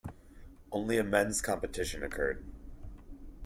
Only 0.71 0.97
a 0.97 1.03
men's 1.03 1.43
competition 1.43 2.01
occurred. 2.01 2.43